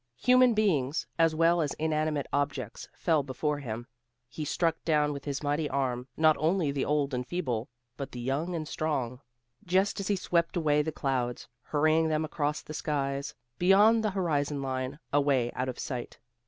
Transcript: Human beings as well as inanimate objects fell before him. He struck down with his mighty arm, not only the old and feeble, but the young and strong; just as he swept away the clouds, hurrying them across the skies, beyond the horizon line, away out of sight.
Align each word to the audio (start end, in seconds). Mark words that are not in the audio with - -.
Human 0.17 0.55
beings 0.55 1.05
as 1.19 1.35
well 1.35 1.61
as 1.61 1.75
inanimate 1.75 2.25
objects 2.33 2.87
fell 2.97 3.21
before 3.21 3.59
him. 3.59 3.85
He 4.27 4.43
struck 4.43 4.83
down 4.83 5.13
with 5.13 5.25
his 5.25 5.43
mighty 5.43 5.69
arm, 5.69 6.07
not 6.17 6.35
only 6.39 6.71
the 6.71 6.83
old 6.85 7.13
and 7.13 7.23
feeble, 7.23 7.69
but 7.97 8.11
the 8.11 8.19
young 8.19 8.55
and 8.55 8.67
strong; 8.67 9.21
just 9.63 9.99
as 9.99 10.07
he 10.07 10.15
swept 10.15 10.57
away 10.57 10.81
the 10.81 10.91
clouds, 10.91 11.47
hurrying 11.61 12.07
them 12.09 12.25
across 12.25 12.63
the 12.63 12.73
skies, 12.73 13.35
beyond 13.59 14.03
the 14.03 14.09
horizon 14.09 14.59
line, 14.63 14.97
away 15.13 15.51
out 15.51 15.69
of 15.69 15.77
sight. 15.77 16.17